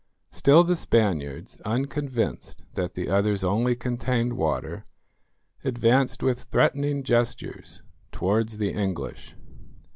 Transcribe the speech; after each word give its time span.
Still 0.31 0.63
the 0.63 0.75
Spaniards, 0.75 1.61
unconvinced 1.63 2.63
that 2.73 2.95
the 2.95 3.07
others 3.07 3.43
only 3.43 3.75
contained 3.75 4.33
water, 4.33 4.85
advanced 5.63 6.23
with 6.23 6.45
threatening 6.45 7.03
gestures 7.03 7.83
towards 8.11 8.57
the 8.57 8.71
English. 8.71 9.35